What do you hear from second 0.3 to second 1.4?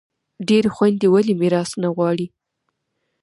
ډیری خویندي ولي